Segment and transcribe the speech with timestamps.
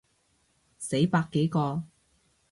[0.79, 1.83] 死百幾個